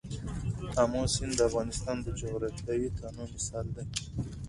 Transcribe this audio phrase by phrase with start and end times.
[0.81, 3.83] آمو سیند د افغانستان د جغرافیوي تنوع مثال دی.